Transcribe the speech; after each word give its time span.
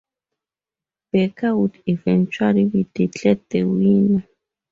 Baker 1.11 1.55
would 1.55 1.79
eventually 1.85 2.65
be 2.65 2.87
declared 2.91 3.41
the 3.51 3.65
winner. 3.65 4.27